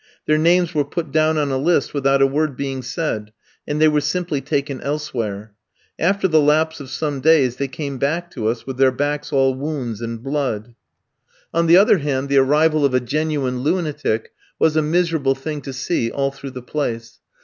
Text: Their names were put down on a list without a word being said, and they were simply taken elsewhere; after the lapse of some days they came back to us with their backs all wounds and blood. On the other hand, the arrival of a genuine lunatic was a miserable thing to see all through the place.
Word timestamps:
Their 0.25 0.39
names 0.39 0.73
were 0.73 0.83
put 0.83 1.11
down 1.11 1.37
on 1.37 1.51
a 1.51 1.59
list 1.59 1.93
without 1.93 2.23
a 2.23 2.25
word 2.25 2.57
being 2.57 2.81
said, 2.81 3.31
and 3.67 3.79
they 3.79 3.87
were 3.87 4.01
simply 4.01 4.41
taken 4.41 4.81
elsewhere; 4.81 5.53
after 5.99 6.27
the 6.27 6.41
lapse 6.41 6.79
of 6.79 6.89
some 6.89 7.19
days 7.21 7.57
they 7.57 7.67
came 7.67 7.99
back 7.99 8.31
to 8.31 8.47
us 8.47 8.65
with 8.65 8.77
their 8.77 8.91
backs 8.91 9.31
all 9.31 9.53
wounds 9.53 10.01
and 10.01 10.23
blood. 10.23 10.73
On 11.53 11.67
the 11.67 11.77
other 11.77 11.99
hand, 11.99 12.29
the 12.29 12.37
arrival 12.39 12.83
of 12.83 12.95
a 12.95 12.99
genuine 12.99 13.59
lunatic 13.59 14.31
was 14.57 14.75
a 14.75 14.81
miserable 14.81 15.35
thing 15.35 15.61
to 15.61 15.71
see 15.71 16.09
all 16.09 16.31
through 16.31 16.49
the 16.49 16.63
place. 16.63 17.19